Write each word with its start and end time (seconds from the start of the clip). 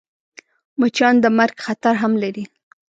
مچان 0.79 1.15
د 1.21 1.25
مرګ 1.37 1.55
خطر 1.65 1.93
هم 2.03 2.13
لري 2.23 2.43